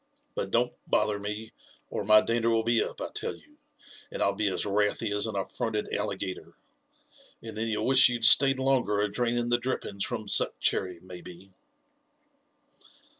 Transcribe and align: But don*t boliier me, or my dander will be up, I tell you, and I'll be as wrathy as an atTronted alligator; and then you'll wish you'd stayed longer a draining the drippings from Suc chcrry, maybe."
But 0.33 0.49
don*t 0.49 0.73
boliier 0.91 1.21
me, 1.21 1.51
or 1.91 2.03
my 2.03 2.21
dander 2.21 2.49
will 2.49 2.63
be 2.63 2.81
up, 2.83 2.99
I 2.99 3.09
tell 3.13 3.35
you, 3.35 3.59
and 4.11 4.23
I'll 4.23 4.33
be 4.33 4.47
as 4.47 4.63
wrathy 4.65 5.11
as 5.15 5.27
an 5.27 5.35
atTronted 5.35 5.95
alligator; 5.95 6.53
and 7.43 7.55
then 7.55 7.67
you'll 7.67 7.85
wish 7.85 8.09
you'd 8.09 8.25
stayed 8.25 8.57
longer 8.57 8.99
a 9.01 9.11
draining 9.11 9.49
the 9.49 9.59
drippings 9.59 10.03
from 10.03 10.27
Suc 10.27 10.59
chcrry, 10.59 10.99
maybe." 11.03 11.51